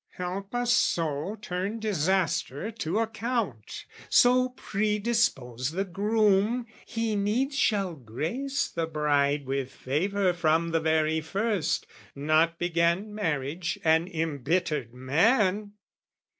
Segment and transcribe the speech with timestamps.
[0.15, 8.67] "Help us so turn disaster to account, "So predispose the groom, he needs shall grace
[8.67, 11.85] "The bride with favour from the very first,
[12.15, 15.73] "Not begin marriage an embittered man!"